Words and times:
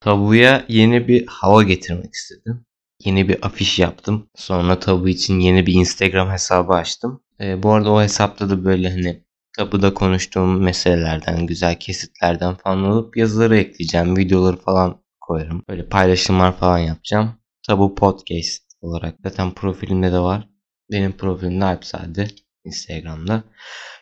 Tabuya 0.00 0.64
yeni 0.68 1.08
bir 1.08 1.26
hava 1.26 1.62
getirmek 1.62 2.14
istedim. 2.14 2.66
Yeni 3.04 3.28
bir 3.28 3.46
afiş 3.46 3.78
yaptım. 3.78 4.30
Sonra 4.34 4.78
tabu 4.78 5.08
için 5.08 5.40
yeni 5.40 5.66
bir 5.66 5.74
Instagram 5.74 6.30
hesabı 6.30 6.72
açtım. 6.72 7.22
Ee, 7.40 7.62
bu 7.62 7.72
arada 7.72 7.90
o 7.90 8.02
hesapta 8.02 8.50
da 8.50 8.64
böyle 8.64 8.90
hani 8.90 9.24
tabuda 9.56 9.94
konuştuğum 9.94 10.62
meselelerden, 10.62 11.46
güzel 11.46 11.78
kesitlerden 11.78 12.54
falan 12.54 12.84
alıp 12.84 13.16
yazıları 13.16 13.56
ekleyeceğim. 13.56 14.16
Videoları 14.16 14.56
falan 14.56 15.02
koyarım. 15.20 15.62
Böyle 15.68 15.88
paylaşımlar 15.88 16.56
falan 16.56 16.78
yapacağım. 16.78 17.34
Tabu 17.66 17.94
Podcast 17.94 18.62
olarak 18.80 19.14
zaten 19.24 19.54
profilimde 19.54 20.12
de 20.12 20.18
var. 20.18 20.48
Benim 20.92 21.12
profilimde 21.12 21.64
Alpsade 21.64 22.28
Instagram'da. 22.64 23.44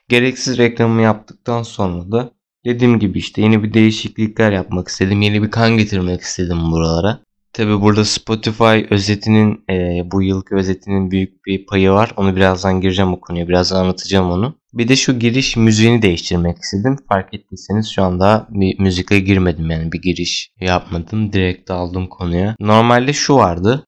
Gereksiz 0.09 0.59
reklamı 0.59 1.03
yaptıktan 1.03 1.63
sonra 1.63 2.13
da 2.13 2.38
dediğim 2.69 2.99
gibi 2.99 3.19
işte 3.19 3.43
yeni 3.43 3.63
bir 3.63 3.75
değişiklikler 3.75 4.53
yapmak 4.53 4.89
istedim. 4.89 5.23
Yeni 5.23 5.43
bir 5.43 5.51
kan 5.51 5.77
getirmek 5.77 6.21
istedim 6.21 6.59
buralara. 6.71 7.21
Tabi 7.53 7.81
burada 7.81 8.05
Spotify 8.05 8.79
özetinin 8.91 9.65
e, 9.71 10.03
bu 10.11 10.23
yılki 10.23 10.55
özetinin 10.55 11.11
büyük 11.11 11.47
bir 11.47 11.67
payı 11.67 11.91
var. 11.91 12.13
Onu 12.17 12.37
birazdan 12.37 12.81
gireceğim 12.81 13.13
o 13.13 13.21
konuya. 13.21 13.49
Birazdan 13.49 13.81
anlatacağım 13.81 14.31
onu. 14.31 14.55
Bir 14.75 14.89
de 14.89 14.97
şu 14.97 15.19
giriş 15.19 15.57
müziğini 15.57 16.03
değiştirmek 16.03 16.59
istedim. 16.59 16.97
Fark 17.09 17.35
ettiyseniz 17.35 17.89
şu 17.95 18.03
anda 18.03 18.47
bir 18.51 18.81
müzikle 18.81 19.21
girmedim 19.21 19.71
yani 19.71 19.93
bir 19.93 20.03
giriş 20.03 20.51
yapmadım. 20.61 21.33
Direkt 21.33 21.71
aldım 21.71 22.07
konuya. 22.07 22.57
Normalde 22.61 23.13
şu 23.13 23.35
vardı. 23.35 23.85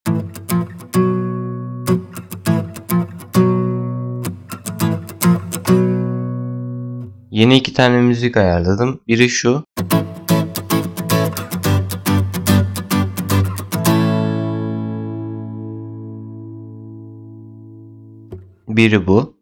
Yeni 7.31 7.57
iki 7.57 7.73
tane 7.73 8.01
müzik 8.01 8.37
ayarladım. 8.37 9.01
Biri 9.07 9.29
şu. 9.29 9.63
Biri 18.67 19.07
bu. 19.07 19.37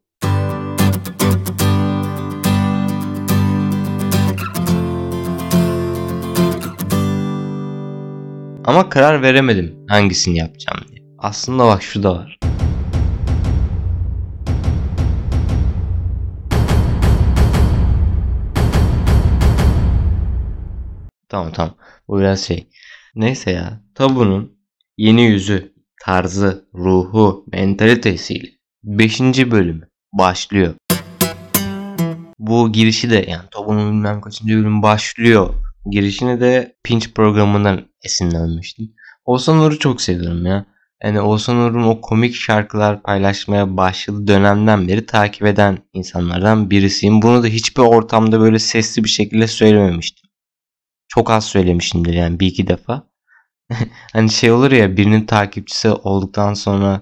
Ama 8.65 8.89
karar 8.89 9.21
veremedim 9.21 9.85
hangisini 9.87 10.37
yapacağım 10.37 10.79
diye. 10.89 11.05
Aslında 11.17 11.65
bak 11.65 11.83
şu 11.83 12.03
da 12.03 12.15
var. 12.15 12.38
Tamam 21.29 21.51
tamam. 21.51 21.75
Bu 22.07 22.19
biraz 22.19 22.41
şey. 22.41 22.67
Neyse 23.15 23.51
ya. 23.51 23.81
Tabu'nun 23.95 24.59
yeni 24.97 25.21
yüzü, 25.25 25.73
tarzı, 26.05 26.65
ruhu, 26.73 27.45
mentalitesiyle 27.51 28.47
5. 28.83 29.21
bölümü 29.21 29.87
başlıyor. 30.13 30.73
Bu 32.39 32.71
girişi 32.71 33.09
de 33.09 33.25
yani 33.29 33.49
Tabu'nun 33.51 33.91
bilmem 33.91 34.21
kaçıncı 34.21 34.55
bölüm 34.55 34.81
başlıyor. 34.81 35.53
Girişini 35.91 36.41
de 36.41 36.75
Pinch 36.83 37.07
programından 37.15 37.81
esinlenmiştim. 38.03 38.91
Oğuzhan 39.25 39.59
Uğur'u 39.59 39.79
çok 39.79 40.01
seviyorum 40.01 40.45
ya. 40.45 40.65
Yani 41.03 41.21
Oğuzhan 41.21 41.57
Uğur'un 41.57 41.83
o 41.83 42.01
komik 42.01 42.35
şarkılar 42.35 43.03
paylaşmaya 43.03 43.77
başladığı 43.77 44.27
dönemden 44.27 44.87
beri 44.87 45.05
takip 45.05 45.45
eden 45.45 45.77
insanlardan 45.93 46.69
birisiyim. 46.69 47.21
Bunu 47.21 47.43
da 47.43 47.47
hiçbir 47.47 47.81
ortamda 47.81 48.39
böyle 48.39 48.59
sesli 48.59 49.03
bir 49.03 49.09
şekilde 49.09 49.47
söylememiştim. 49.47 50.28
Çok 51.09 51.31
az 51.31 51.45
söylemişimdir 51.45 52.13
yani 52.13 52.39
bir 52.39 52.47
iki 52.47 52.67
defa. 52.67 53.03
hani 54.13 54.29
şey 54.29 54.51
olur 54.51 54.71
ya 54.71 54.97
birinin 54.97 55.25
takipçisi 55.25 55.89
olduktan 55.89 56.53
sonra 56.53 57.01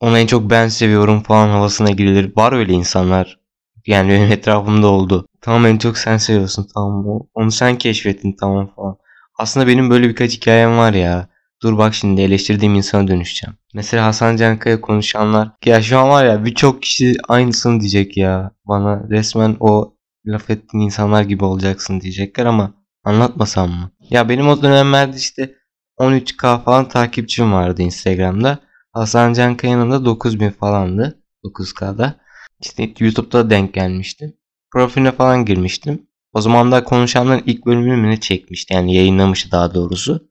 ona 0.00 0.18
en 0.18 0.26
çok 0.26 0.50
ben 0.50 0.68
seviyorum 0.68 1.22
falan 1.22 1.48
havasına 1.48 1.90
girilir. 1.90 2.32
Var 2.36 2.52
öyle 2.52 2.72
insanlar. 2.72 3.40
Yani 3.86 4.10
benim 4.10 4.32
etrafımda 4.32 4.86
oldu. 4.86 5.26
Tamam 5.40 5.66
en 5.66 5.78
çok 5.78 5.98
sen 5.98 6.16
seviyorsun 6.16 6.68
tamam 6.74 7.20
onu 7.34 7.52
sen 7.52 7.78
keşfettin 7.78 8.36
tamam 8.40 8.70
falan. 8.76 8.96
Aslında 9.38 9.66
benim 9.66 9.90
böyle 9.90 10.08
birkaç 10.08 10.32
hikayem 10.32 10.78
var 10.78 10.94
ya. 10.94 11.28
Dur 11.62 11.78
bak 11.78 11.94
şimdi 11.94 12.20
eleştirdiğim 12.20 12.74
insana 12.74 13.08
dönüşeceğim. 13.08 13.56
Mesela 13.74 14.06
Hasan 14.06 14.36
Cankaya 14.36 14.80
konuşanlar. 14.80 15.50
Ya 15.64 15.82
şu 15.82 15.98
an 15.98 16.08
var 16.08 16.24
ya 16.24 16.44
birçok 16.44 16.82
kişi 16.82 17.16
aynısını 17.28 17.80
diyecek 17.80 18.16
ya. 18.16 18.50
Bana 18.64 19.02
resmen 19.10 19.56
o 19.60 19.94
laf 20.26 20.50
ettiğin 20.50 20.84
insanlar 20.84 21.22
gibi 21.22 21.44
olacaksın 21.44 22.00
diyecekler 22.00 22.46
ama 22.46 22.74
anlatmasam 23.06 23.70
mı? 23.70 23.90
Ya 24.10 24.28
benim 24.28 24.48
o 24.48 24.62
dönemlerde 24.62 25.16
işte 25.16 25.54
13k 25.98 26.64
falan 26.64 26.88
takipçim 26.88 27.52
vardı 27.52 27.82
Instagram'da. 27.82 28.58
Hasan 28.92 29.32
Cankaya'nın 29.32 29.90
da 29.90 30.04
9000 30.04 30.50
falandı. 30.50 31.22
9k'da. 31.44 32.20
İşte 32.60 32.94
YouTube'da 32.98 33.50
denk 33.50 33.74
gelmiştim. 33.74 34.36
Profiline 34.72 35.12
falan 35.12 35.44
girmiştim. 35.44 36.06
O 36.32 36.40
zaman 36.40 36.72
da 36.72 36.84
konuşanların 36.84 37.42
ilk 37.46 37.66
bölümünü 37.66 38.20
çekmişti 38.20 38.74
yani 38.74 38.94
yayınlamıştı 38.94 39.50
daha 39.50 39.74
doğrusu. 39.74 40.28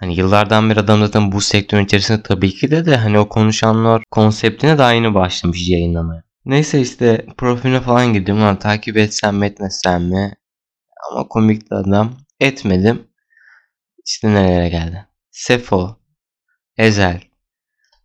Hani 0.00 0.16
yıllardan 0.16 0.70
beri 0.70 0.80
adam 0.80 1.00
zaten 1.00 1.32
bu 1.32 1.40
sektörün 1.40 1.84
içerisinde 1.84 2.22
tabii 2.22 2.54
ki 2.54 2.70
de 2.70 2.86
de 2.86 2.96
hani 2.96 3.18
o 3.18 3.28
konuşanlar 3.28 4.02
konseptine 4.10 4.78
de 4.78 4.82
aynı 4.82 5.14
başlamış 5.14 5.68
yayınlamaya. 5.68 6.22
Neyse 6.44 6.80
işte 6.80 7.26
profiline 7.38 7.80
falan 7.80 8.12
girdim 8.12 8.40
lan 8.40 8.58
takip 8.58 8.96
etsem 8.96 9.36
mi 9.36 9.46
etmesem 9.46 10.04
mi? 10.04 10.34
Ama 11.10 11.28
komikti 11.28 11.74
adam. 11.74 12.12
Etmedim. 12.40 13.08
İşte 14.06 14.34
nerelere 14.34 14.68
geldi. 14.68 15.06
Sefo, 15.30 15.96
Ezel, 16.76 17.20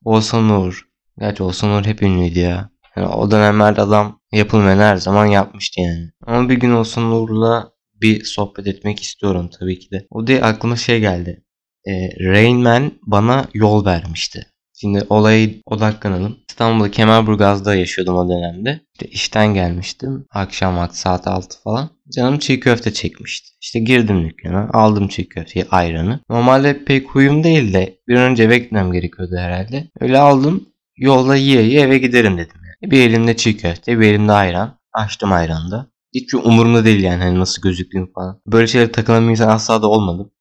Oğuzhan 0.05 0.49
Uğur. 0.49 0.87
Gerçi 1.19 1.43
Oğuzhan 1.43 1.69
Uğur 1.69 1.85
hep 1.85 2.01
ünlüydü 2.01 2.39
ya. 2.39 2.69
Yani 2.95 3.07
o 3.07 3.31
dönemlerde 3.31 3.81
adam 3.81 4.21
yapılmayan 4.31 4.79
her 4.79 4.95
zaman 4.95 5.25
yapmıştı 5.25 5.81
yani. 5.81 6.11
Ama 6.25 6.49
bir 6.49 6.55
gün 6.59 6.71
Oğuzhan 6.71 7.11
Uğur'la 7.11 7.71
bir 8.01 8.23
sohbet 8.23 8.67
etmek 8.67 9.03
istiyorum 9.03 9.49
tabii 9.59 9.79
ki 9.79 9.91
de. 9.91 10.07
O 10.09 10.27
diye 10.27 10.41
aklıma 10.41 10.75
şey 10.75 10.99
geldi. 10.99 11.43
E, 11.87 11.91
Rain 12.25 12.57
Man 12.57 12.91
bana 13.05 13.45
yol 13.53 13.85
vermişti. 13.85 14.47
Şimdi 14.81 15.05
olayı 15.09 15.61
odaklanalım. 15.65 16.37
İstanbul'da 16.49 16.91
Kemerburgaz'da 16.91 17.75
yaşıyordum 17.75 18.15
o 18.15 18.29
dönemde. 18.29 18.79
İşte 18.93 19.07
işten 19.07 19.53
gelmiştim. 19.53 20.25
Akşam 20.31 20.77
vakti 20.77 20.99
saat 20.99 21.27
6 21.27 21.61
falan. 21.61 21.89
Canım 22.15 22.39
çiğ 22.39 22.59
köfte 22.59 22.93
çekmişti. 22.93 23.49
İşte 23.61 23.79
girdim 23.79 24.29
dükkana. 24.29 24.69
Aldım 24.73 25.07
çiğ 25.07 25.29
köfteyi, 25.29 25.65
ayranı. 25.71 26.19
Normalde 26.29 26.85
pek 26.85 27.09
huyum 27.09 27.43
değil 27.43 27.73
de 27.73 27.99
bir 28.07 28.15
önce 28.15 28.57
gitmem 28.57 28.91
gerekiyordu 28.91 29.35
herhalde. 29.37 29.87
Öyle 29.99 30.19
aldım. 30.19 30.69
Yolda 30.97 31.35
yiye 31.35 31.61
yiye 31.61 31.81
eve 31.81 31.97
giderim 31.97 32.37
dedim. 32.37 32.61
Yani. 32.81 32.91
Bir 32.91 33.09
elimde 33.09 33.37
çiğ 33.37 33.57
köfte, 33.57 33.99
bir 33.99 34.07
elimde 34.07 34.31
ayran. 34.31 34.77
Açtım 34.93 35.31
ayranı 35.31 35.91
Hiçbir 36.15 36.37
umurumda 36.37 36.85
değil 36.85 37.03
yani 37.03 37.23
hani 37.23 37.39
nasıl 37.39 37.61
gözüktüğüm 37.61 38.13
falan. 38.13 38.41
Böyle 38.47 38.67
şeylere 38.67 38.91
takılan 38.91 39.25
bir 39.25 39.31
insan 39.31 39.49
asla 39.49 39.81
da 39.81 39.87
olmadım. 39.87 40.31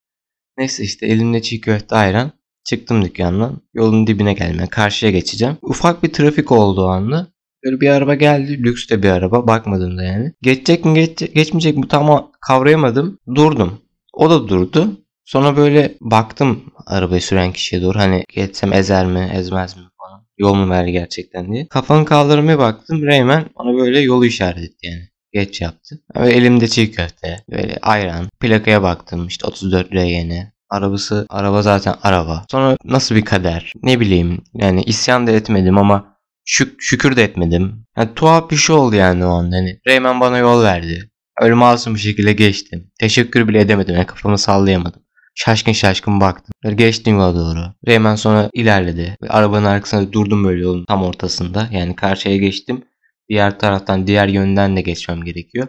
Neyse 0.59 0.85
işte 0.85 1.07
elimde 1.07 1.43
çiğ 1.43 1.61
köfte 1.61 1.97
ayran. 1.97 2.33
Çıktım 2.67 3.05
dükkandan. 3.05 3.61
Yolun 3.75 4.07
dibine 4.07 4.33
gelmeye 4.33 4.67
karşıya 4.67 5.13
geçeceğim. 5.13 5.57
Ufak 5.63 6.03
bir 6.03 6.13
trafik 6.13 6.53
oldu 6.53 6.85
o 6.85 6.89
anda. 6.89 7.27
Böyle 7.65 7.81
bir 7.81 7.89
araba 7.89 8.15
geldi. 8.15 8.63
Lüks 8.63 8.89
de 8.89 9.03
bir 9.03 9.09
araba. 9.11 9.47
Bakmadım 9.47 9.99
da 9.99 10.03
yani. 10.03 10.33
Geçecek 10.43 10.85
mi 10.85 10.95
geç, 10.95 11.35
geçmeyecek 11.35 11.77
mi 11.77 11.89
tam 11.89 12.31
kavrayamadım. 12.41 13.19
Durdum. 13.35 13.79
O 14.13 14.31
da 14.31 14.49
durdu. 14.49 15.01
Sonra 15.25 15.57
böyle 15.57 15.95
baktım 16.01 16.65
arabayı 16.87 17.23
süren 17.23 17.53
kişiye 17.53 17.83
doğru. 17.83 17.99
Hani 17.99 18.25
geçsem 18.35 18.73
ezer 18.73 19.07
mi 19.07 19.31
ezmez 19.35 19.77
mi 19.77 19.83
falan. 19.99 20.27
Yol 20.39 20.55
mu 20.55 20.71
verdi 20.71 20.93
gerçekten 20.93 21.53
diye. 21.53 21.69
Kafanı 21.69 22.05
kaldırmaya 22.05 22.59
baktım. 22.59 23.03
Reymen 23.03 23.45
bana 23.59 23.77
böyle 23.77 24.01
yolu 24.01 24.27
işaret 24.27 24.59
etti 24.59 24.87
yani. 24.87 25.09
Geç 25.33 25.61
yaptı. 25.61 26.01
Ve 26.17 26.33
elimde 26.33 26.69
çiğ 26.69 26.91
köfte. 26.91 27.45
Böyle 27.51 27.79
ayran. 27.83 28.29
Plakaya 28.41 28.83
baktım 28.83 29.27
işte 29.27 29.47
34 29.47 29.93
RGN. 29.93 30.56
Arabası 30.71 31.27
araba 31.29 31.63
zaten 31.63 31.95
araba. 32.03 32.45
Sonra 32.51 32.77
nasıl 32.85 33.15
bir 33.15 33.25
kader? 33.25 33.73
Ne 33.83 34.01
bileyim 34.01 34.45
yani 34.55 34.83
isyan 34.83 35.27
da 35.27 35.31
etmedim 35.31 35.79
ama 35.79 36.17
şük 36.45 36.83
şükür 36.83 37.17
de 37.17 37.25
etmedim. 37.25 37.87
Yani 37.97 38.11
tuhaf 38.15 38.51
bir 38.51 38.57
şey 38.57 38.77
oldu 38.77 38.97
yani 38.97 39.27
o 39.27 39.29
anda. 39.29 39.57
Hani 39.57 39.81
Reymen 39.87 40.21
bana 40.21 40.39
yol 40.39 40.63
verdi. 40.63 41.11
Öyle 41.41 41.55
masum 41.55 41.95
bir 41.95 42.01
şekilde 42.01 42.33
geçtim. 42.33 42.91
Teşekkür 43.01 43.49
bile 43.49 43.61
edemedim. 43.61 43.95
Yani 43.95 44.07
kafamı 44.07 44.39
sallayamadım. 44.39 45.03
Şaşkın 45.35 45.73
şaşkın 45.73 46.21
baktım. 46.21 46.55
Böyle 46.65 46.75
geçtim 46.77 47.15
yola 47.15 47.35
doğru. 47.35 47.61
Reymen 47.89 48.17
sonra 48.17 48.51
ilerledi. 48.53 49.17
Ve 49.23 49.29
arabanın 49.29 49.65
arkasında 49.65 50.13
durdum 50.13 50.45
böyle 50.45 50.63
yolun 50.63 50.85
tam 50.85 51.03
ortasında. 51.03 51.69
Yani 51.73 51.97
karşıya 51.97 52.37
geçtim. 52.37 52.85
Diğer 53.29 53.59
taraftan 53.59 54.07
diğer 54.07 54.29
yönden 54.29 54.77
de 54.77 54.81
geçmem 54.81 55.25
gerekiyor. 55.25 55.69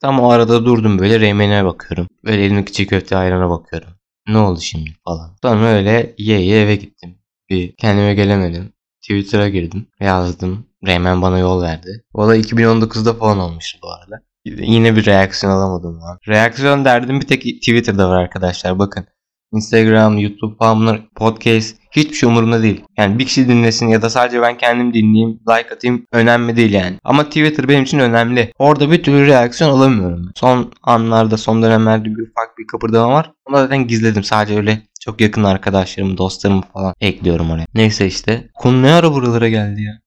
Tam 0.00 0.20
o 0.20 0.30
arada 0.30 0.64
durdum 0.64 0.98
böyle 0.98 1.20
Reymen'e 1.20 1.64
bakıyorum. 1.64 2.08
Böyle 2.24 2.44
elimdeki 2.44 2.72
çiğ 2.72 2.86
köfte 2.86 3.16
ayrana 3.16 3.50
bakıyorum. 3.50 3.88
Ne 4.28 4.38
oldu 4.38 4.60
şimdi 4.60 4.90
falan. 5.04 5.36
Sonra 5.42 5.66
öyle 5.66 6.14
ye 6.18 6.40
ye 6.40 6.60
eve 6.62 6.76
gittim. 6.76 7.18
Bir 7.50 7.76
kendime 7.76 8.14
gelemedim. 8.14 8.72
Twitter'a 9.02 9.48
girdim. 9.48 9.86
Yazdım. 10.00 10.66
Reymen 10.86 11.22
bana 11.22 11.38
yol 11.38 11.62
verdi. 11.62 12.04
O 12.14 12.28
da 12.28 12.36
2019'da 12.36 13.14
falan 13.14 13.38
olmuştu 13.38 13.78
bu 13.82 13.90
arada. 13.90 14.22
Yine 14.44 14.96
bir 14.96 15.06
reaksiyon 15.06 15.52
alamadım 15.52 16.00
lan. 16.00 16.18
Reaksiyon 16.28 16.84
derdim 16.84 17.20
bir 17.20 17.26
tek 17.26 17.42
Twitter'da 17.42 18.08
var 18.08 18.22
arkadaşlar 18.22 18.78
bakın. 18.78 19.06
Instagram, 19.52 20.18
YouTube 20.18 20.56
falan 20.58 20.98
podcast 21.14 21.76
hiçbir 21.90 22.14
şey 22.14 22.28
umurumda 22.28 22.62
değil. 22.62 22.84
Yani 22.98 23.18
bir 23.18 23.26
kişi 23.26 23.48
dinlesin 23.48 23.88
ya 23.88 24.02
da 24.02 24.10
sadece 24.10 24.42
ben 24.42 24.58
kendim 24.58 24.94
dinleyeyim, 24.94 25.40
like 25.48 25.74
atayım 25.74 26.06
önemli 26.12 26.56
değil 26.56 26.72
yani. 26.72 26.96
Ama 27.04 27.24
Twitter 27.24 27.68
benim 27.68 27.82
için 27.82 27.98
önemli. 27.98 28.52
Orada 28.58 28.90
bir 28.90 29.02
türlü 29.02 29.26
reaksiyon 29.26 29.70
alamıyorum. 29.70 30.30
Son 30.34 30.72
anlarda, 30.82 31.36
son 31.36 31.62
dönemlerde 31.62 32.04
bir 32.04 32.22
ufak 32.22 32.58
bir 32.58 32.66
kıpırdama 32.66 33.12
var. 33.12 33.32
Ama 33.46 33.58
zaten 33.58 33.86
gizledim. 33.86 34.24
Sadece 34.24 34.56
öyle 34.56 34.82
çok 35.00 35.20
yakın 35.20 35.44
arkadaşlarımı, 35.44 36.18
dostlarımı 36.18 36.62
falan 36.72 36.94
ekliyorum 37.00 37.50
oraya. 37.50 37.66
Neyse 37.74 38.06
işte. 38.06 38.48
Konu 38.54 38.82
ne 38.82 38.92
ara 38.92 39.12
buralara 39.12 39.48
geldi 39.48 39.82
ya? 39.82 39.98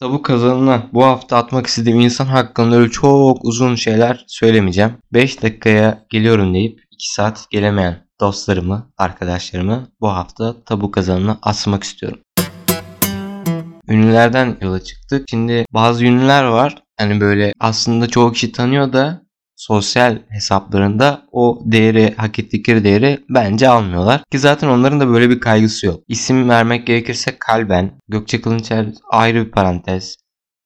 Tabu 0.00 0.22
kazanına 0.22 0.86
bu 0.92 1.04
hafta 1.04 1.36
atmak 1.36 1.66
istediğim 1.66 2.00
insan 2.00 2.26
hakkında 2.26 2.76
öyle 2.76 2.90
çok 2.90 3.44
uzun 3.44 3.74
şeyler 3.74 4.24
söylemeyeceğim. 4.28 4.92
5 5.12 5.42
dakikaya 5.42 6.06
geliyorum 6.10 6.54
deyip 6.54 6.80
2 6.96 7.12
saat 7.12 7.50
gelemeyen 7.50 8.06
dostlarımı, 8.20 8.92
arkadaşlarımı 8.98 9.88
bu 10.00 10.08
hafta 10.08 10.64
tabu 10.64 10.90
kazanına 10.90 11.38
asmak 11.42 11.84
istiyorum. 11.84 12.20
Ünlülerden 13.88 14.56
yola 14.60 14.80
çıktık. 14.80 15.24
Şimdi 15.30 15.66
bazı 15.72 16.04
ünlüler 16.04 16.44
var. 16.44 16.82
Hani 16.98 17.20
böyle 17.20 17.52
aslında 17.60 18.06
çoğu 18.08 18.32
kişi 18.32 18.52
tanıyor 18.52 18.92
da 18.92 19.22
sosyal 19.56 20.18
hesaplarında 20.28 21.22
o 21.32 21.62
değeri, 21.64 22.14
hak 22.16 22.38
ettikleri 22.38 22.84
değeri 22.84 23.24
bence 23.28 23.68
almıyorlar. 23.68 24.22
Ki 24.32 24.38
zaten 24.38 24.68
onların 24.68 25.00
da 25.00 25.08
böyle 25.08 25.30
bir 25.30 25.40
kaygısı 25.40 25.86
yok. 25.86 26.00
İsim 26.08 26.48
vermek 26.48 26.86
gerekirse 26.86 27.36
Kalben, 27.38 27.92
Gökçe 28.08 28.40
Kılınçer 28.40 28.86
ayrı 29.10 29.46
bir 29.46 29.50
parantez. 29.50 30.16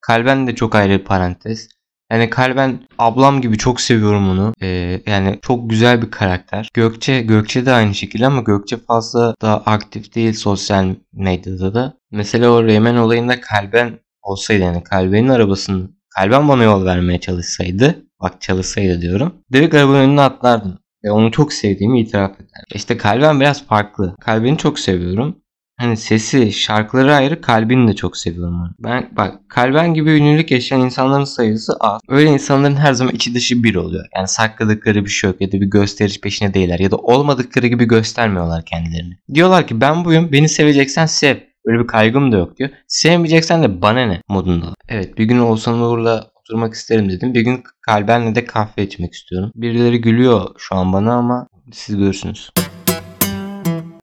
Kalben 0.01 0.47
de 0.47 0.55
çok 0.55 0.75
ayrı 0.75 0.99
bir 0.99 1.05
parantez. 1.05 1.69
Yani 2.11 2.31
Kalben 2.31 2.81
ablam 2.99 3.41
gibi 3.41 3.59
çok 3.59 3.81
seviyorum 3.81 4.29
onu. 4.31 4.55
Ee, 4.63 5.01
yani 5.07 5.39
çok 5.43 5.71
güzel 5.71 6.03
bir 6.03 6.11
karakter. 6.11 6.69
Gökçe, 6.75 7.21
Gökçe 7.21 7.67
de 7.67 7.73
aynı 7.73 7.95
şekilde 7.95 8.27
ama 8.27 8.41
Gökçe 8.41 8.77
fazla 8.77 9.35
da 9.43 9.63
aktif 9.67 10.15
değil 10.15 10.33
sosyal 10.33 10.95
medyada 11.13 11.75
da. 11.75 11.95
Mesela 12.11 12.51
o 12.51 12.65
Reymen 12.65 12.97
olayında 12.97 13.41
Kalben 13.41 13.99
olsaydı 14.23 14.63
yani 14.63 14.85
Kalben'in 14.85 15.29
arabasını 15.29 15.91
Kalben 16.17 16.49
bana 16.49 16.63
yol 16.63 16.85
vermeye 16.85 17.21
çalışsaydı 17.21 18.03
bak 18.21 18.41
çalışsaydı 18.41 19.01
diyorum. 19.01 19.35
Direkt 19.53 19.75
arabanın 19.75 20.01
önüne 20.01 20.21
atlardım. 20.21 20.79
Ve 21.05 21.11
onu 21.11 21.33
çok 21.33 21.53
sevdiğimi 21.53 22.01
itiraf 22.01 22.35
eder. 22.37 22.65
İşte 22.75 22.97
Kalben 22.97 23.41
biraz 23.41 23.67
farklı. 23.67 24.17
Kalben'i 24.21 24.59
çok 24.59 24.79
seviyorum. 24.79 25.37
Hani 25.81 25.97
sesi, 25.97 26.53
şarkıları 26.53 27.15
ayrı, 27.15 27.41
kalbini 27.41 27.89
de 27.89 27.97
çok 27.97 28.17
seviyorum. 28.17 28.75
Ben 28.79 29.09
bak 29.17 29.35
kalben 29.49 29.95
gibi 29.95 30.11
ünlülük 30.11 30.51
yaşayan 30.51 30.81
insanların 30.81 31.25
sayısı 31.25 31.73
az. 31.81 32.01
Öyle 32.09 32.31
insanların 32.31 32.77
her 32.77 32.93
zaman 32.93 33.15
içi 33.15 33.35
dışı 33.35 33.63
bir 33.63 33.75
oluyor. 33.75 34.05
Yani 34.17 34.29
sakladıkları 34.29 35.05
bir 35.05 35.11
şey 35.11 35.31
yok 35.31 35.41
ya 35.41 35.53
da 35.53 35.61
bir 35.61 35.67
gösteriş 35.67 36.21
peşine 36.21 36.55
değiller 36.55 36.79
ya 36.79 36.91
da 36.91 36.97
olmadıkları 36.97 37.67
gibi 37.67 37.85
göstermiyorlar 37.85 38.65
kendilerini. 38.65 39.17
Diyorlar 39.35 39.67
ki 39.67 39.81
ben 39.81 40.05
buyum, 40.05 40.33
beni 40.33 40.49
seveceksen 40.49 41.07
sev. 41.07 41.37
Öyle 41.65 41.79
bir 41.79 41.87
kaygım 41.87 42.33
da 42.33 42.37
yok 42.37 42.59
diyor. 42.59 42.71
Sevmeyeceksen 42.87 43.63
de 43.63 43.83
bana 43.83 44.07
ne 44.07 44.21
modunda. 44.29 44.67
Evet 44.89 45.19
bir 45.19 45.25
gün 45.25 45.39
Oğuzhan 45.39 45.81
Uğur'la 45.81 46.27
oturmak 46.35 46.75
isterim 46.75 47.11
dedim. 47.11 47.35
Bir 47.35 47.41
gün 47.41 47.63
kalbenle 47.81 48.35
de 48.35 48.45
kahve 48.45 48.83
içmek 48.83 49.15
istiyorum. 49.15 49.53
Birileri 49.55 50.01
gülüyor 50.01 50.51
şu 50.59 50.77
an 50.77 50.93
bana 50.93 51.15
ama 51.15 51.47
siz 51.73 51.97
görürsünüz. 51.97 52.51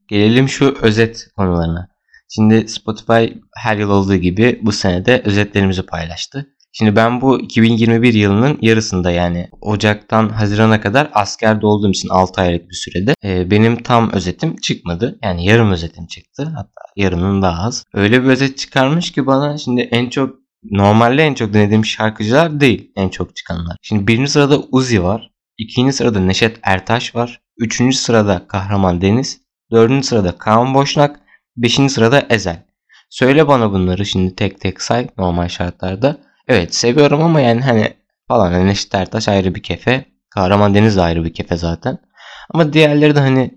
Gelelim 0.08 0.50
şu 0.50 0.78
özet 0.82 1.28
konularına. 1.38 1.90
Şimdi 2.30 2.68
Spotify 2.68 3.26
her 3.56 3.78
yıl 3.78 3.90
olduğu 3.90 4.16
gibi 4.16 4.60
bu 4.62 4.72
senede 4.72 5.22
özetlerimizi 5.26 5.82
paylaştı. 5.86 6.48
Şimdi 6.74 6.96
ben 6.96 7.22
bu 7.22 7.40
2021 7.40 8.14
yılının 8.14 8.58
yarısında 8.62 9.12
yani 9.12 9.50
Ocak'tan 9.62 10.30
Haziran'a 10.30 10.82
kadar 10.82 11.10
askerde 11.14 11.66
olduğum 11.66 11.90
için 11.90 12.10
6 12.10 12.42
aylık 12.42 12.70
bir 12.70 12.76
sürede 12.76 13.14
e, 13.24 13.52
benim 13.52 13.84
tam 13.84 14.12
özetim 14.12 14.56
çıkmadı. 14.56 15.20
Yani 15.24 15.46
yarım 15.46 15.72
özetim 15.72 16.08
çıktı. 16.08 16.44
Hatta 16.56 16.82
yarının 16.96 17.42
daha 17.42 17.64
az. 17.64 17.86
Öyle 17.94 18.24
bir 18.24 18.28
özet 18.28 18.58
çıkarmış 18.58 19.12
ki 19.12 19.26
bana 19.26 19.58
şimdi 19.58 19.82
en 19.82 20.10
çok 20.10 20.36
normalde 20.72 21.24
en 21.24 21.34
çok 21.34 21.54
dinlediğim 21.54 21.86
şarkıcılar 21.86 22.60
değil 22.60 22.92
en 22.96 23.10
çok 23.10 23.36
çıkanlar. 23.36 23.78
Şimdi 23.82 24.08
birinci 24.08 24.32
sırada 24.32 24.60
Uzi 24.72 25.04
var. 25.04 25.32
ikinci 25.58 25.94
sırada 25.94 26.20
Neşet 26.20 26.60
Ertaş 26.64 27.16
var. 27.16 27.42
Üçüncü 27.58 27.98
sırada 27.98 28.48
Kahraman 28.48 29.02
Deniz. 29.02 29.47
Dördüncü 29.72 30.08
sırada 30.08 30.38
Kaan 30.38 30.74
Boşnak. 30.74 31.20
Beşinci 31.58 31.94
sırada 31.94 32.26
Ezel. 32.30 32.64
Söyle 33.10 33.48
bana 33.48 33.72
bunları 33.72 34.06
şimdi 34.06 34.36
tek 34.36 34.62
tek 34.62 34.82
say 34.82 35.08
normal 35.18 35.48
şartlarda. 35.48 36.18
Evet 36.48 36.76
seviyorum 36.76 37.22
ama 37.24 37.42
yani 37.42 37.62
hani 37.62 37.94
falan 38.28 38.52
hani 38.52 38.66
Neşet 38.66 38.96
Ertaş 38.96 39.28
ayrı 39.28 39.56
bir 39.56 39.64
kefe. 39.64 40.06
Kahraman 40.30 40.76
Deniz 40.76 40.96
de 40.96 41.02
ayrı 41.02 41.26
bir 41.26 41.34
kefe 41.34 41.58
zaten. 41.58 41.98
Ama 42.50 42.74
diğerleri 42.74 43.16
de 43.16 43.20
hani 43.20 43.52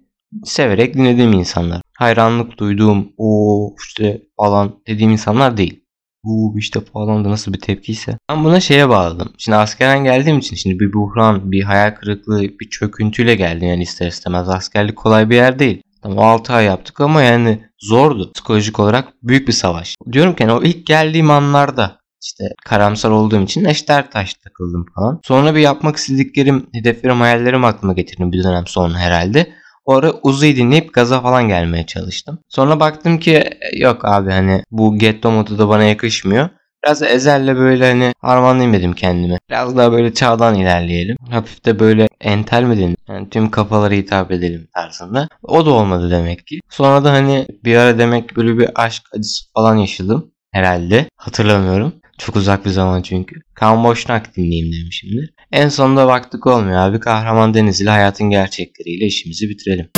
severek 0.45 0.95
dinlediğim 0.95 1.33
insanlar. 1.33 1.83
Hayranlık 1.99 2.59
duyduğum 2.59 3.13
o 3.17 3.75
işte 3.87 4.23
falan 4.37 4.81
dediğim 4.87 5.11
insanlar 5.11 5.57
değil. 5.57 5.85
Bu 6.25 6.55
işte 6.59 6.81
falan 6.81 7.25
da 7.25 7.31
nasıl 7.31 7.53
bir 7.53 7.61
tepkiyse. 7.61 8.19
Ben 8.31 8.45
buna 8.45 8.61
şeye 8.61 8.89
bağladım. 8.89 9.33
Şimdi 9.39 9.57
askerden 9.57 10.05
geldiğim 10.05 10.39
için 10.39 10.57
şimdi 10.57 10.81
bir 10.81 10.93
buhran, 10.93 11.53
bir 11.53 11.63
hayal 11.63 11.91
kırıklığı, 11.91 12.43
bir 12.43 12.71
çöküntüyle 12.71 13.35
geldim 13.35 13.69
yani 13.69 13.83
ister 13.83 14.07
istemez. 14.07 14.49
Askerlik 14.49 14.97
kolay 14.97 15.31
bir 15.31 15.37
yer 15.37 15.59
değil. 15.59 15.83
Tamam 16.03 16.19
6 16.19 16.53
ay 16.53 16.65
yaptık 16.65 17.01
ama 17.01 17.23
yani 17.23 17.65
zordu. 17.79 18.33
Psikolojik 18.33 18.81
olarak 18.81 19.09
büyük 19.23 19.49
bir 19.49 19.53
savaş. 19.53 19.95
Diyorum 20.13 20.35
ki 20.35 20.43
yani 20.43 20.53
o 20.53 20.63
ilk 20.63 20.87
geldiğim 20.87 21.31
anlarda 21.31 22.01
işte 22.23 22.45
karamsar 22.65 23.11
olduğum 23.11 23.43
için 23.43 23.65
eşler 23.65 24.11
taş 24.11 24.35
takıldım 24.35 24.87
falan. 24.95 25.21
Sonra 25.25 25.55
bir 25.55 25.61
yapmak 25.61 25.97
istediklerim, 25.97 26.67
hedeflerim, 26.75 27.21
hayallerim 27.21 27.65
aklıma 27.65 27.93
getirdim 27.93 28.33
bir 28.33 28.45
dönem 28.45 28.67
sonra 28.67 28.99
herhalde. 28.99 29.53
O 29.85 29.95
ara 29.95 30.13
Uzi'yi 30.23 30.57
dinleyip 30.57 30.95
gaza 30.95 31.21
falan 31.21 31.49
gelmeye 31.49 31.87
çalıştım. 31.87 32.39
Sonra 32.49 32.81
baktım 32.81 33.19
ki 33.19 33.45
yok 33.77 34.05
abi 34.05 34.31
hani 34.31 34.63
bu 34.71 34.99
getto 34.99 35.31
modu 35.31 35.59
da 35.59 35.69
bana 35.69 35.85
yakışmıyor. 35.85 36.49
Biraz 36.85 37.03
Ezel'le 37.03 37.57
böyle 37.57 37.91
hani 37.91 38.13
harmanlayayım 38.19 38.73
dedim 38.73 38.93
kendime. 38.93 39.39
Biraz 39.51 39.77
daha 39.77 39.93
böyle 39.93 40.15
çağdan 40.15 40.55
ilerleyelim. 40.55 41.17
Hafif 41.31 41.65
de 41.65 41.79
böyle 41.79 42.09
entel 42.21 42.63
mi 42.63 42.79
denir? 42.79 42.97
Yani 43.09 43.31
tüm 43.31 43.51
kafalara 43.51 43.95
hitap 43.95 44.31
edelim 44.31 44.69
tarzında. 44.75 45.29
O 45.43 45.67
da 45.67 45.71
olmadı 45.71 46.11
demek 46.11 46.47
ki. 46.47 46.61
Sonra 46.71 47.05
da 47.05 47.13
hani 47.13 47.47
bir 47.65 47.77
ara 47.77 47.99
demek 47.99 48.37
böyle 48.37 48.59
bir 48.59 48.69
aşk 48.75 49.03
acısı 49.17 49.45
falan 49.55 49.77
yaşadım. 49.77 50.31
Herhalde. 50.53 51.07
Hatırlamıyorum. 51.17 51.93
Çok 52.19 52.37
uzak 52.37 52.65
bir 52.65 52.71
zaman 52.71 53.03
çünkü. 53.03 53.37
Kan 53.55 53.85
Boşnak 53.85 54.37
dinleyeyim 54.37 54.73
demişimdir. 54.73 55.31
En 55.53 55.69
sonunda 55.69 56.07
baktık 56.07 56.47
olmuyor 56.47 56.79
abi. 56.79 57.01
Kahraman 57.01 57.55
Deniz 57.55 57.81
ile 57.81 57.91
hayatın 57.91 58.31
gerçekleriyle 58.31 59.07
işimizi 59.07 59.49
bitirelim. 59.49 59.89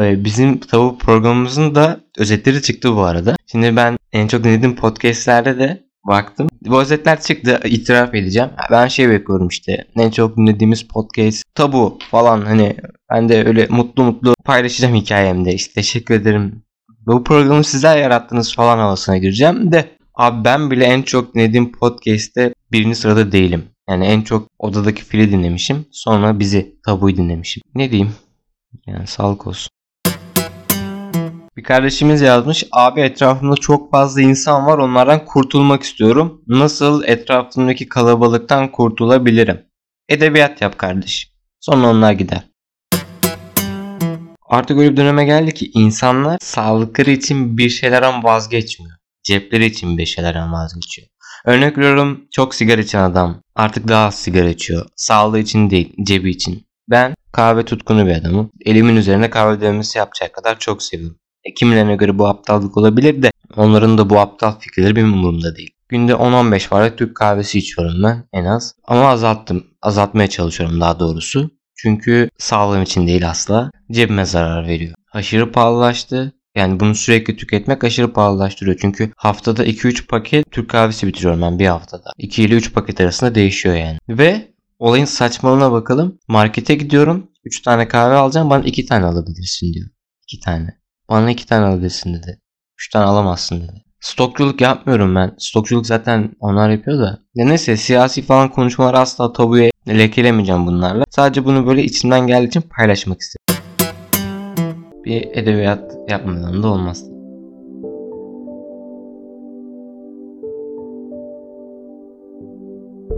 Bizim 0.00 0.58
tavuk 0.58 1.00
programımızın 1.00 1.74
da 1.74 2.00
özetleri 2.18 2.62
çıktı 2.62 2.96
bu 2.96 3.02
arada. 3.02 3.36
Şimdi 3.46 3.76
ben 3.76 3.96
en 4.12 4.28
çok 4.28 4.44
dinlediğim 4.44 4.76
podcastlerde 4.76 5.58
de 5.58 5.84
baktım. 6.06 6.48
Bu 6.66 6.80
özetler 6.80 7.20
çıktı 7.20 7.60
itiraf 7.64 8.14
edeceğim. 8.14 8.50
Ben 8.70 8.88
şey 8.88 9.08
bekliyorum 9.08 9.48
işte 9.48 9.84
en 9.96 10.10
çok 10.10 10.36
dinlediğimiz 10.36 10.82
podcast 10.88 11.44
tabu 11.54 11.98
falan 12.10 12.40
hani 12.40 12.76
ben 13.10 13.28
de 13.28 13.44
öyle 13.46 13.66
mutlu 13.70 14.04
mutlu 14.04 14.34
paylaşacağım 14.44 14.94
hikayemde 14.94 15.54
işte 15.54 15.72
teşekkür 15.74 16.14
ederim. 16.14 16.62
Bu 17.06 17.24
programı 17.24 17.64
sizler 17.64 17.96
yarattınız 17.96 18.54
falan 18.54 18.78
havasına 18.78 19.16
gireceğim 19.16 19.72
de 19.72 19.84
abi 20.14 20.44
ben 20.44 20.70
bile 20.70 20.84
en 20.84 21.02
çok 21.02 21.34
dinlediğim 21.34 21.72
podcast'te 21.72 22.54
birinci 22.72 22.94
sırada 22.96 23.32
değilim. 23.32 23.64
Yani 23.88 24.06
en 24.06 24.22
çok 24.22 24.48
odadaki 24.58 25.04
fili 25.04 25.30
dinlemişim. 25.32 25.86
Sonra 25.90 26.38
bizi 26.38 26.74
tabuyu 26.86 27.16
dinlemişim. 27.16 27.62
Ne 27.74 27.90
diyeyim? 27.90 28.12
Yani 28.86 29.06
sağlık 29.06 29.46
olsun. 29.46 29.70
Bir 31.56 31.62
kardeşimiz 31.62 32.20
yazmış. 32.20 32.64
Abi 32.72 33.00
etrafımda 33.00 33.56
çok 33.56 33.90
fazla 33.90 34.20
insan 34.20 34.66
var. 34.66 34.78
Onlardan 34.78 35.24
kurtulmak 35.24 35.82
istiyorum. 35.82 36.42
Nasıl 36.46 37.04
etrafımdaki 37.04 37.88
kalabalıktan 37.88 38.72
kurtulabilirim? 38.72 39.62
Edebiyat 40.08 40.60
yap 40.60 40.78
kardeş. 40.78 41.32
Sonra 41.60 41.86
onlar 41.90 42.12
gider. 42.12 42.42
Artık 44.46 44.78
öyle 44.78 44.92
bir 44.92 44.96
döneme 44.96 45.24
geldi 45.24 45.54
ki 45.54 45.70
insanlar 45.74 46.38
sağlıkları 46.40 47.10
için 47.10 47.58
bir 47.58 47.68
şeylerden 47.68 48.24
vazgeçmiyor. 48.24 48.96
Cepleri 49.22 49.66
için 49.66 49.98
bir 49.98 50.06
şeylerden 50.06 50.52
vazgeçiyor. 50.52 51.08
Örnek 51.44 51.78
veriyorum 51.78 52.24
çok 52.30 52.54
sigara 52.54 52.80
içen 52.80 53.02
adam 53.02 53.40
artık 53.54 53.88
daha 53.88 54.06
az 54.06 54.14
sigara 54.14 54.48
içiyor. 54.48 54.86
Sağlığı 54.96 55.38
için 55.38 55.70
değil 55.70 55.94
cebi 56.06 56.30
için. 56.30 56.66
Ben 56.90 57.14
kahve 57.32 57.64
tutkunu 57.64 58.06
bir 58.06 58.12
adamım. 58.12 58.50
Elimin 58.64 58.96
üzerine 58.96 59.30
kahve 59.30 59.60
dövmesi 59.60 59.98
yapacak 59.98 60.32
kadar 60.34 60.58
çok 60.58 60.82
seviyorum. 60.82 61.16
E, 61.44 61.54
kimilerine 61.54 61.96
göre 61.96 62.18
bu 62.18 62.26
aptallık 62.26 62.76
olabilir 62.76 63.22
de 63.22 63.30
onların 63.56 63.98
da 63.98 64.10
bu 64.10 64.18
aptal 64.18 64.58
fikirleri 64.58 64.96
benim 64.96 65.12
umurumda 65.12 65.56
değil. 65.56 65.70
Günde 65.88 66.12
10-15 66.12 66.70
bardak 66.70 66.98
Türk 66.98 67.16
kahvesi 67.16 67.58
içiyorum 67.58 68.02
ben 68.02 68.24
en 68.32 68.44
az. 68.44 68.74
Ama 68.84 69.08
azalttım. 69.08 69.66
Azaltmaya 69.82 70.28
çalışıyorum 70.28 70.80
daha 70.80 71.00
doğrusu. 71.00 71.50
Çünkü 71.76 72.28
sağlığım 72.38 72.82
için 72.82 73.06
değil 73.06 73.30
asla. 73.30 73.70
Cebime 73.92 74.24
zarar 74.24 74.66
veriyor. 74.66 74.94
Aşırı 75.12 75.52
pahalılaştı. 75.52 76.32
Yani 76.54 76.80
bunu 76.80 76.94
sürekli 76.94 77.36
tüketmek 77.36 77.84
aşırı 77.84 78.12
pahalılaştırıyor. 78.12 78.76
Çünkü 78.80 79.12
haftada 79.16 79.66
2-3 79.66 80.06
paket 80.06 80.50
Türk 80.50 80.70
kahvesi 80.70 81.06
bitiriyorum 81.06 81.42
ben 81.42 81.58
bir 81.58 81.66
haftada. 81.66 82.10
2 82.18 82.42
ile 82.42 82.54
3 82.54 82.72
paket 82.72 83.00
arasında 83.00 83.34
değişiyor 83.34 83.74
yani. 83.74 83.98
Ve 84.08 84.54
olayın 84.78 85.04
saçmalığına 85.04 85.72
bakalım. 85.72 86.18
Markete 86.28 86.74
gidiyorum. 86.74 87.30
3 87.44 87.62
tane 87.62 87.88
kahve 87.88 88.14
alacağım. 88.14 88.50
Bana 88.50 88.64
2 88.64 88.86
tane 88.86 89.04
alabilirsin 89.04 89.72
diyor. 89.74 89.88
2 90.22 90.40
tane. 90.40 90.83
Bana 91.10 91.30
2 91.30 91.46
tane 91.46 91.66
alabilirsin 91.66 92.14
dedi. 92.14 92.40
3 92.78 92.90
tane 92.90 93.04
alamazsın 93.04 93.60
dedi. 93.60 93.84
Stokçuluk 94.00 94.60
yapmıyorum 94.60 95.14
ben. 95.14 95.34
Stokçuluk 95.38 95.86
zaten 95.86 96.32
onlar 96.40 96.70
yapıyor 96.70 96.98
da. 96.98 97.18
Ya 97.34 97.46
neyse 97.46 97.76
siyasi 97.76 98.22
falan 98.22 98.48
konuşmalar 98.50 98.94
asla 98.94 99.32
tabuya 99.32 99.70
lekelemeyeceğim 99.88 100.66
bunlarla. 100.66 101.04
Sadece 101.10 101.44
bunu 101.44 101.66
böyle 101.66 101.82
içimden 101.82 102.26
geldiği 102.26 102.48
için 102.48 102.60
paylaşmak 102.76 103.20
istedim. 103.20 103.62
Bir 105.04 105.28
edebiyat 105.32 105.92
yapmadan 106.08 106.62
da 106.62 106.68
olmaz. 106.68 107.04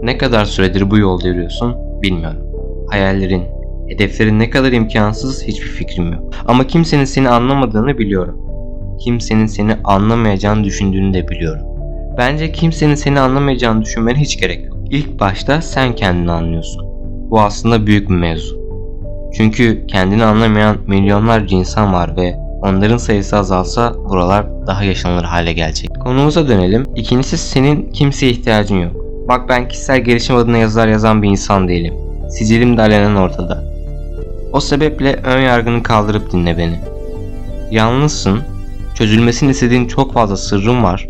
Ne 0.03 0.17
kadar 0.17 0.45
süredir 0.45 0.91
bu 0.91 0.97
yolda 0.97 1.27
yürüyorsun 1.27 1.75
bilmiyorum. 2.01 2.41
Hayallerin, 2.89 3.43
hedeflerin 3.87 4.39
ne 4.39 4.49
kadar 4.49 4.71
imkansız 4.71 5.43
hiçbir 5.43 5.67
fikrim 5.67 6.13
yok. 6.13 6.33
Ama 6.45 6.67
kimsenin 6.67 7.05
seni 7.05 7.29
anlamadığını 7.29 7.97
biliyorum. 7.97 8.41
Kimsenin 8.99 9.45
seni 9.45 9.75
anlamayacağını 9.83 10.63
düşündüğünü 10.63 11.13
de 11.13 11.27
biliyorum. 11.27 11.61
Bence 12.17 12.51
kimsenin 12.51 12.95
seni 12.95 13.19
anlamayacağını 13.19 13.81
düşünmene 13.81 14.19
hiç 14.19 14.39
gerek 14.39 14.65
yok. 14.65 14.77
İlk 14.89 15.19
başta 15.19 15.61
sen 15.61 15.95
kendini 15.95 16.31
anlıyorsun. 16.31 16.85
Bu 17.29 17.41
aslında 17.41 17.87
büyük 17.87 18.09
bir 18.09 18.15
mevzu. 18.15 18.57
Çünkü 19.33 19.87
kendini 19.87 20.23
anlamayan 20.23 20.77
milyonlarca 20.87 21.57
insan 21.57 21.93
var 21.93 22.17
ve 22.17 22.35
onların 22.61 22.97
sayısı 22.97 23.37
azalsa 23.37 23.93
buralar 24.09 24.67
daha 24.67 24.83
yaşanılır 24.83 25.23
hale 25.23 25.53
gelecek. 25.53 25.91
Konumuza 25.99 26.47
dönelim. 26.47 26.83
İkincisi 26.95 27.37
senin 27.37 27.91
kimseye 27.91 28.31
ihtiyacın 28.31 28.75
yok. 28.75 28.93
Bak 29.27 29.49
ben 29.49 29.67
kişisel 29.67 29.99
gelişim 29.99 30.35
adına 30.35 30.57
yazılar 30.57 30.87
yazan 30.87 31.23
bir 31.23 31.29
insan 31.29 31.67
değilim. 31.67 31.93
Sicilim 32.29 32.77
de 32.77 32.81
alenen 32.81 33.15
ortada. 33.15 33.63
O 34.57 34.59
sebeple 34.59 35.15
ön 35.23 35.41
yargını 35.41 35.83
kaldırıp 35.83 36.31
dinle 36.31 36.57
beni. 36.57 36.79
Yalnızsın, 37.71 38.39
çözülmesini 38.95 39.51
istediğin 39.51 39.87
çok 39.87 40.13
fazla 40.13 40.37
sırrın 40.37 40.83
var, 40.83 41.07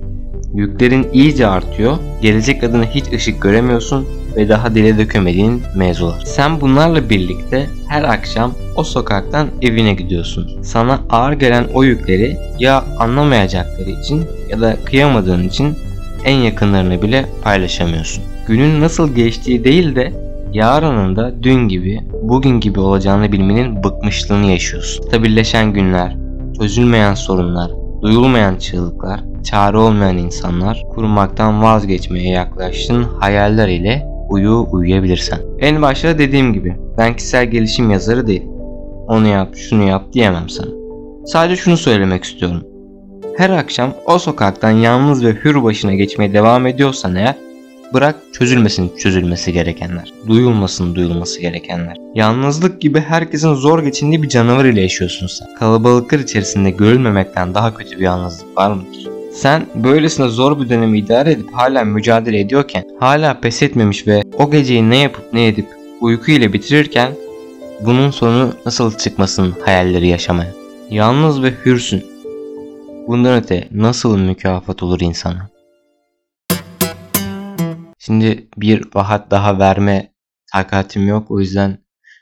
yüklerin 0.53 1.07
iyice 1.13 1.47
artıyor, 1.47 1.97
gelecek 2.21 2.63
adına 2.63 2.83
hiç 2.83 3.13
ışık 3.13 3.41
göremiyorsun 3.41 4.07
ve 4.35 4.49
daha 4.49 4.75
dile 4.75 4.97
dökemediğin 4.97 5.61
mevzular. 5.75 6.21
Sen 6.25 6.61
bunlarla 6.61 7.09
birlikte 7.09 7.69
her 7.87 8.03
akşam 8.03 8.53
o 8.75 8.83
sokaktan 8.83 9.47
evine 9.61 9.93
gidiyorsun. 9.93 10.63
Sana 10.63 10.99
ağır 11.09 11.33
gelen 11.33 11.65
o 11.73 11.83
yükleri 11.83 12.37
ya 12.59 12.85
anlamayacakları 12.99 13.89
için 13.89 14.25
ya 14.49 14.61
da 14.61 14.77
kıyamadığın 14.85 15.47
için 15.47 15.77
en 16.25 16.37
yakınlarını 16.37 17.01
bile 17.01 17.25
paylaşamıyorsun. 17.43 18.23
Günün 18.47 18.81
nasıl 18.81 19.15
geçtiği 19.15 19.63
değil 19.63 19.95
de 19.95 20.26
yarının 20.57 21.15
da 21.15 21.43
dün 21.43 21.67
gibi, 21.67 21.99
bugün 22.21 22.59
gibi 22.59 22.79
olacağını 22.79 23.31
bilmenin 23.31 23.83
bıkmışlığını 23.83 24.45
yaşıyorsun. 24.45 25.03
Stabilleşen 25.03 25.73
günler, 25.73 26.17
çözülmeyen 26.57 27.13
sorunlar, 27.13 27.71
duyulmayan 28.01 28.55
çığlıklar, 28.55 29.19
çare 29.43 29.77
olmayan 29.77 30.17
insanlar, 30.17 30.83
kurmaktan 30.89 31.63
vazgeçmeye 31.63 32.29
yaklaştığın 32.29 33.03
hayaller 33.03 33.67
ile 33.67 34.05
uyu 34.29 34.67
uyuyabilirsen. 34.71 35.39
En 35.59 35.81
başta 35.81 36.19
dediğim 36.19 36.53
gibi 36.53 36.75
ben 36.97 37.15
kişisel 37.15 37.45
gelişim 37.45 37.91
yazarı 37.91 38.27
değil. 38.27 38.43
Onu 39.07 39.27
yap, 39.27 39.55
şunu 39.55 39.83
yap 39.83 40.13
diyemem 40.13 40.49
sana. 40.49 40.71
Sadece 41.25 41.55
şunu 41.55 41.77
söylemek 41.77 42.23
istiyorum. 42.23 42.63
Her 43.37 43.49
akşam 43.49 43.93
o 44.05 44.19
sokaktan 44.19 44.71
yalnız 44.71 45.25
ve 45.25 45.31
hür 45.31 45.63
başına 45.63 45.93
geçmeye 45.93 46.33
devam 46.33 46.67
ediyorsan 46.67 47.15
eğer 47.15 47.35
bırak 47.93 48.15
çözülmesin 48.33 48.91
çözülmesi 48.97 49.53
gerekenler. 49.53 50.13
Duyulmasın 50.27 50.95
duyulması 50.95 51.41
gerekenler. 51.41 51.97
Yalnızlık 52.15 52.81
gibi 52.81 52.99
herkesin 52.99 53.53
zor 53.53 53.83
geçindiği 53.83 54.23
bir 54.23 54.29
canavar 54.29 54.65
ile 54.65 54.81
yaşıyorsun 54.81 55.27
sen. 55.27 55.47
Kalabalıklar 55.59 56.19
içerisinde 56.19 56.69
görülmemekten 56.69 57.55
daha 57.55 57.73
kötü 57.73 57.97
bir 57.97 58.03
yalnızlık 58.03 58.57
var 58.57 58.71
mıdır? 58.71 59.07
Sen 59.33 59.65
böylesine 59.75 60.27
zor 60.27 60.61
bir 60.61 60.69
dönemi 60.69 60.99
idare 60.99 61.31
edip 61.31 61.53
hala 61.53 61.83
mücadele 61.83 62.39
ediyorken, 62.39 62.83
hala 62.99 63.39
pes 63.39 63.63
etmemiş 63.63 64.07
ve 64.07 64.23
o 64.37 64.51
geceyi 64.51 64.89
ne 64.89 64.97
yapıp 64.97 65.33
ne 65.33 65.47
edip 65.47 65.67
uyku 66.01 66.31
ile 66.31 66.53
bitirirken 66.53 67.11
bunun 67.85 68.11
sonu 68.11 68.53
nasıl 68.65 68.97
çıkmasın 68.97 69.55
hayalleri 69.65 70.07
yaşamaya. 70.07 70.51
Yalnız 70.89 71.43
ve 71.43 71.53
hürsün. 71.65 72.05
Bundan 73.07 73.43
öte 73.43 73.67
nasıl 73.71 74.17
mükafat 74.17 74.83
olur 74.83 74.99
insana? 75.01 75.49
Şimdi 78.07 78.47
bir 78.57 78.83
vahat 78.93 79.31
daha 79.31 79.59
verme 79.59 80.13
takatim 80.53 81.07
yok. 81.07 81.31
O 81.31 81.39
yüzden 81.39 81.77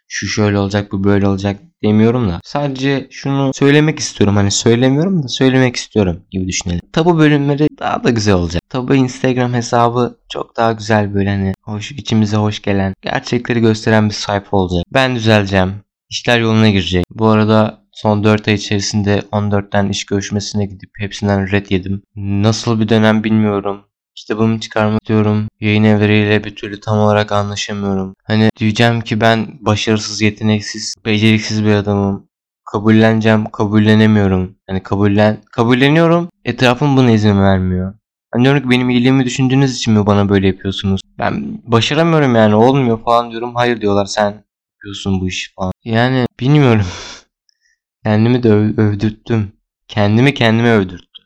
şu 0.08 0.28
şöyle 0.28 0.60
olacak 0.60 0.92
bu 0.92 1.04
böyle 1.04 1.28
olacak 1.28 1.60
demiyorum 1.84 2.30
da. 2.30 2.40
Sadece 2.44 3.08
şunu 3.12 3.52
söylemek 3.54 4.00
istiyorum. 4.00 4.36
Hani 4.36 4.52
söylemiyorum 4.52 5.24
da 5.24 5.28
söylemek 5.28 5.76
istiyorum 5.76 6.22
gibi 6.32 6.48
düşünelim. 6.48 6.82
Tabu 6.94 7.18
bölümleri 7.18 7.68
daha 7.80 8.04
da 8.04 8.10
güzel 8.10 8.34
olacak. 8.34 8.62
Tabu 8.70 8.96
Instagram 8.96 9.54
hesabı 9.54 10.18
çok 10.30 10.58
daha 10.58 10.72
güzel 10.72 11.14
böyle 11.14 11.30
hani 11.30 11.54
hoş 11.64 11.92
içimize 11.92 12.38
hoş 12.38 12.62
gelen 12.62 12.94
gerçekleri 13.02 13.60
gösteren 13.60 14.10
bir 14.10 14.14
sayfa 14.14 14.58
olacak. 14.58 14.86
Ben 14.94 15.16
düzeleceğim. 15.16 15.74
İşler 16.10 16.40
yoluna 16.40 16.70
girecek. 16.70 17.06
Bu 17.10 17.28
arada 17.28 17.86
son 17.92 18.24
4 18.24 18.48
ay 18.48 18.54
içerisinde 18.54 19.24
14'ten 19.32 19.90
iş 19.90 20.06
görüşmesine 20.06 20.66
gidip 20.66 20.90
hepsinden 21.00 21.52
red 21.52 21.66
yedim. 21.70 22.02
Nasıl 22.16 22.80
bir 22.80 22.90
dönem 22.90 23.24
bilmiyorum. 23.24 23.86
Kitabımı 24.16 24.60
çıkarmak 24.60 25.02
istiyorum. 25.02 25.48
Yayın 25.60 25.84
evleriyle 25.84 26.44
bir 26.44 26.56
türlü 26.56 26.80
tam 26.80 26.98
olarak 27.00 27.32
anlaşamıyorum. 27.32 28.14
Hani 28.24 28.50
diyeceğim 28.60 29.02
ki 29.02 29.22
ben 29.22 29.48
başarısız, 29.62 30.22
yeteneksiz, 30.22 30.96
beceriksiz 31.06 31.66
bir 31.66 31.74
adamım. 31.74 32.28
Kabulleneceğim, 32.72 33.46
kabullenemiyorum. 33.46 34.56
Hani 34.70 34.84
kabullen, 34.84 35.38
kabulleniyorum. 35.52 36.30
Etrafım 36.46 36.98
buna 36.98 37.12
izin 37.12 37.42
vermiyor. 37.42 37.94
Hani 38.32 38.44
diyorum 38.44 38.62
ki 38.64 38.70
benim 38.70 38.90
iyiliğimi 38.90 39.26
düşündüğünüz 39.26 39.76
için 39.78 39.94
mi 39.94 40.06
bana 40.06 40.30
böyle 40.30 40.48
yapıyorsunuz? 40.48 41.02
Ben 41.20 41.62
başaramıyorum 41.68 42.36
yani 42.36 42.56
olmuyor 42.56 43.04
falan 43.04 43.32
diyorum. 43.32 43.56
Hayır 43.56 43.82
diyorlar 43.82 44.06
sen 44.06 44.44
yapıyorsun 44.74 45.22
bu 45.22 45.28
işi 45.28 45.54
falan. 45.54 45.72
Yani 45.84 46.26
bilmiyorum. 46.40 46.86
Kendimi 48.04 48.44
de 48.44 48.50
öv- 48.50 48.82
övdürttüm. 48.82 49.52
Kendimi 49.88 50.34
kendime 50.34 50.72
övdürttüm. 50.72 51.26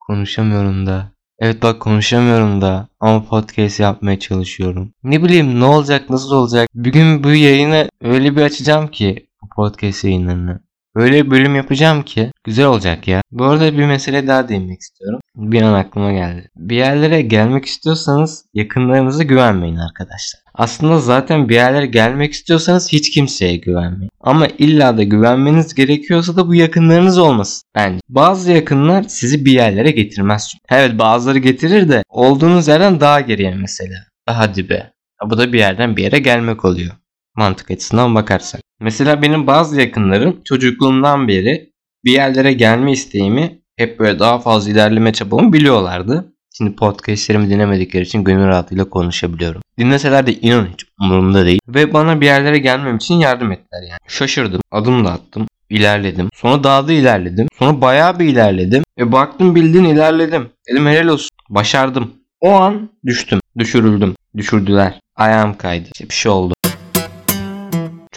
Konuşamıyorum 0.00 0.86
da. 0.86 1.12
Evet 1.40 1.62
bak 1.62 1.80
konuşamıyorum 1.80 2.60
da 2.60 2.88
ama 3.00 3.24
podcast 3.24 3.80
yapmaya 3.80 4.18
çalışıyorum. 4.18 4.92
Ne 5.02 5.22
bileyim 5.22 5.60
ne 5.60 5.64
olacak 5.64 6.10
nasıl 6.10 6.32
olacak. 6.32 6.68
Bugün 6.74 7.24
bu 7.24 7.30
yayını 7.30 7.88
öyle 8.00 8.36
bir 8.36 8.42
açacağım 8.42 8.88
ki 8.88 9.28
bu 9.42 9.48
podcast 9.48 10.04
yayınlarını. 10.04 10.60
Öyle 10.98 11.26
bir 11.26 11.30
bölüm 11.30 11.56
yapacağım 11.56 12.02
ki 12.02 12.32
güzel 12.44 12.66
olacak 12.66 13.08
ya. 13.08 13.22
Bu 13.30 13.44
arada 13.44 13.78
bir 13.78 13.86
mesele 13.86 14.26
daha 14.26 14.48
değinmek 14.48 14.80
istiyorum. 14.80 15.20
Bir 15.36 15.62
an 15.62 15.74
aklıma 15.74 16.12
geldi. 16.12 16.48
Bir 16.56 16.76
yerlere 16.76 17.22
gelmek 17.22 17.64
istiyorsanız 17.64 18.44
yakınlarınıza 18.54 19.22
güvenmeyin 19.22 19.76
arkadaşlar. 19.76 20.40
Aslında 20.54 20.98
zaten 20.98 21.48
bir 21.48 21.54
yerlere 21.54 21.86
gelmek 21.86 22.32
istiyorsanız 22.32 22.92
hiç 22.92 23.10
kimseye 23.10 23.56
güvenmeyin. 23.56 24.10
Ama 24.20 24.46
illa 24.46 24.96
da 24.96 25.02
güvenmeniz 25.02 25.74
gerekiyorsa 25.74 26.36
da 26.36 26.48
bu 26.48 26.54
yakınlarınız 26.54 27.18
olmasın 27.18 27.62
bence. 27.74 28.00
Bazı 28.08 28.52
yakınlar 28.52 29.02
sizi 29.02 29.44
bir 29.44 29.52
yerlere 29.52 29.90
getirmez. 29.90 30.54
Evet 30.70 30.98
bazıları 30.98 31.38
getirir 31.38 31.88
de 31.88 32.02
olduğunuz 32.08 32.68
yerden 32.68 33.00
daha 33.00 33.20
geriye 33.20 33.54
mesela. 33.54 33.98
Daha 34.28 34.54
dibe. 34.54 34.92
Ha, 35.16 35.30
Bu 35.30 35.38
da 35.38 35.52
bir 35.52 35.58
yerden 35.58 35.96
bir 35.96 36.02
yere 36.02 36.18
gelmek 36.18 36.64
oluyor. 36.64 36.92
Mantık 37.36 37.70
açısından 37.70 38.14
bakarsak. 38.14 38.60
Mesela 38.80 39.22
benim 39.22 39.46
bazı 39.46 39.80
yakınlarım 39.80 40.40
çocukluğumdan 40.44 41.28
beri 41.28 41.72
bir 42.04 42.12
yerlere 42.12 42.52
gelme 42.52 42.92
isteğimi 42.92 43.58
hep 43.76 43.98
böyle 43.98 44.18
daha 44.18 44.38
fazla 44.38 44.70
ilerleme 44.70 45.12
çabamı 45.12 45.52
biliyorlardı. 45.52 46.32
Şimdi 46.58 46.76
podcastlerimi 46.76 47.50
dinlemedikleri 47.50 48.04
için 48.04 48.24
gönül 48.24 48.46
rahatlığıyla 48.46 48.90
konuşabiliyorum. 48.90 49.62
Dinleseler 49.78 50.26
de 50.26 50.32
inan 50.32 50.66
hiç 50.72 50.86
umurumda 51.00 51.46
değil. 51.46 51.60
Ve 51.68 51.92
bana 51.92 52.20
bir 52.20 52.26
yerlere 52.26 52.58
gelmem 52.58 52.96
için 52.96 53.14
yardım 53.14 53.52
ettiler 53.52 53.82
yani. 53.90 53.98
Şaşırdım. 54.08 54.60
Adım 54.70 55.04
da 55.04 55.10
attım. 55.10 55.46
ilerledim. 55.70 56.28
Sonra 56.34 56.64
daha 56.64 56.88
da 56.88 56.92
ilerledim. 56.92 57.48
Sonra 57.58 57.80
bayağı 57.80 58.18
bir 58.18 58.24
ilerledim. 58.24 58.82
E 58.98 59.12
baktım 59.12 59.54
bildiğin 59.54 59.84
ilerledim. 59.84 60.48
Dedim 60.70 60.86
helal 60.86 61.08
olsun. 61.08 61.30
Başardım. 61.50 62.10
O 62.40 62.52
an 62.52 62.90
düştüm. 63.06 63.40
Düşürüldüm. 63.58 64.14
Düşürdüler. 64.36 65.00
Ayağım 65.16 65.56
kaydı. 65.56 65.88
İşte 65.94 66.08
bir 66.08 66.14
şey 66.14 66.32
oldu. 66.32 66.54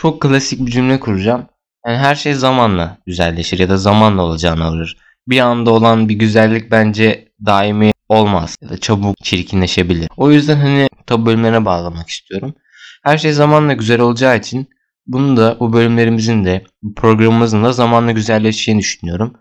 Çok 0.01 0.21
klasik 0.21 0.65
bir 0.65 0.71
cümle 0.71 0.99
kuracağım. 0.99 1.45
Yani 1.85 1.97
her 1.97 2.15
şey 2.15 2.33
zamanla 2.33 2.97
güzelleşir 3.05 3.59
ya 3.59 3.69
da 3.69 3.77
zamanla 3.77 4.21
olacağını 4.21 4.65
alır. 4.65 4.97
Bir 5.27 5.39
anda 5.39 5.71
olan 5.71 6.09
bir 6.09 6.13
güzellik 6.13 6.71
bence 6.71 7.31
daimi 7.45 7.91
olmaz 8.09 8.55
ya 8.61 8.69
da 8.69 8.77
çabuk 8.77 9.17
çirkinleşebilir. 9.23 10.09
O 10.17 10.31
yüzden 10.31 10.55
hani 10.55 10.89
tabu 11.07 11.25
bölümlerine 11.25 11.65
bağlamak 11.65 12.09
istiyorum. 12.09 12.53
Her 13.03 13.17
şey 13.17 13.33
zamanla 13.33 13.73
güzel 13.73 14.01
olacağı 14.01 14.37
için 14.37 14.69
bunu 15.07 15.37
da 15.37 15.57
bu 15.59 15.73
bölümlerimizin 15.73 16.45
de 16.45 16.63
programımızın 16.95 17.63
da 17.63 17.73
zamanla 17.73 18.11
güzelleşeceğini 18.11 18.79
düşünüyorum. 18.79 19.33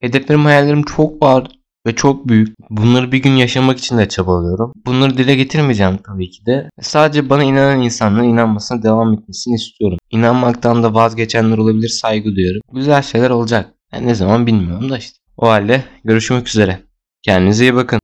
Hedeflerim 0.00 0.44
hayallerim 0.44 0.82
çok 0.82 1.22
var 1.22 1.46
ve 1.86 1.94
çok 1.94 2.28
büyük. 2.28 2.56
Bunları 2.70 3.12
bir 3.12 3.18
gün 3.18 3.30
yaşamak 3.30 3.78
için 3.78 3.98
de 3.98 4.08
çabalıyorum. 4.08 4.72
Bunları 4.86 5.18
dile 5.18 5.34
getirmeyeceğim 5.34 5.96
tabii 6.06 6.30
ki 6.30 6.46
de. 6.46 6.70
Sadece 6.80 7.30
bana 7.30 7.44
inanan 7.44 7.82
insanların 7.82 8.28
inanmasına 8.28 8.82
devam 8.82 9.14
etmesini 9.14 9.54
istiyorum. 9.54 9.98
İnanmaktan 10.10 10.82
da 10.82 10.94
vazgeçenler 10.94 11.58
olabilir 11.58 11.88
saygı 11.88 12.36
duyuyorum. 12.36 12.60
Güzel 12.72 13.02
şeyler 13.02 13.30
olacak. 13.30 13.74
Yani 13.92 14.06
ne 14.06 14.14
zaman 14.14 14.46
bilmiyorum 14.46 14.90
da 14.90 14.98
işte. 14.98 15.18
O 15.36 15.48
halde 15.48 15.84
görüşmek 16.04 16.48
üzere. 16.48 16.80
Kendinize 17.22 17.64
iyi 17.64 17.74
bakın. 17.74 18.00